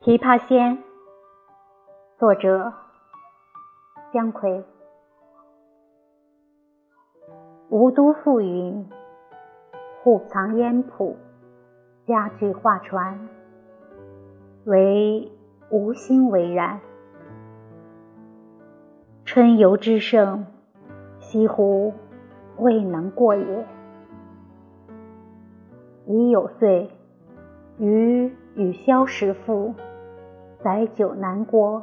[0.02, 0.78] 《琵琶仙》
[2.18, 2.72] 作者
[4.10, 4.64] 姜夔。
[7.68, 8.88] 吴都赋云
[10.02, 11.18] ：“户藏烟浦，
[12.06, 13.28] 家具画船，
[14.64, 15.30] 唯
[15.68, 16.80] 吾心为然。
[19.26, 20.46] 春游之盛，
[21.18, 21.92] 西湖
[22.56, 23.66] 未能过也。
[26.06, 26.90] 已有岁，
[27.76, 29.74] 余与萧时赋。”
[30.62, 31.82] 载酒南郭，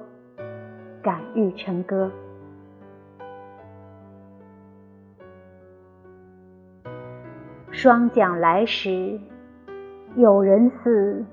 [1.01, 2.11] 感欲成歌。
[7.71, 9.19] 霜降来时，
[10.15, 11.25] 有人似，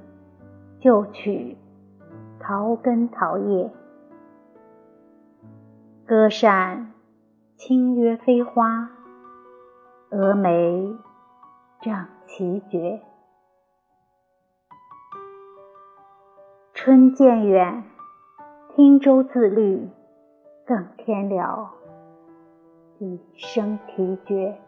[0.80, 1.56] 就取
[2.40, 3.70] 桃根桃叶，
[6.06, 6.92] 歌扇
[7.56, 8.88] 清约飞花，
[10.10, 10.96] 蛾眉
[11.82, 13.02] 正奇绝。
[16.84, 17.82] 春渐远，
[18.77, 19.88] 汀舟自律，
[20.66, 21.70] 更添了
[22.98, 24.58] 一生啼绝。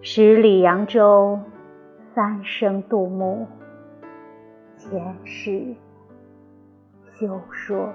[0.00, 1.40] 十里扬州，
[2.14, 3.48] 三生杜牧，
[4.76, 5.74] 前世
[7.10, 7.92] 休说。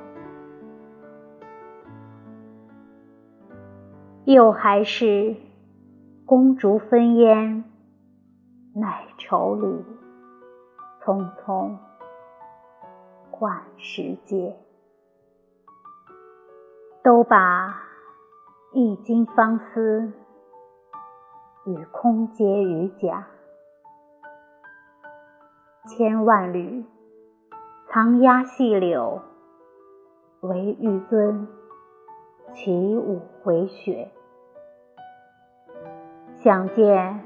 [4.26, 5.38] 又还是
[6.26, 7.64] 公烛分烟，
[8.76, 9.86] 奈愁里
[11.02, 11.78] 匆匆。
[13.44, 14.56] 万世界，
[17.04, 17.84] 都把
[18.72, 20.14] 一襟芳丝
[21.66, 23.28] 与空结于甲。
[25.90, 26.86] 千万缕
[27.90, 29.22] 藏压细柳，
[30.40, 31.46] 为玉尊
[32.53, 34.09] 起舞回雪。
[36.36, 37.20] 想见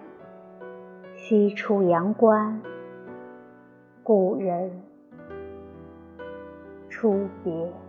[1.13, 2.59] 西出阳关，
[4.01, 4.81] 故人。
[6.99, 7.86] 初别。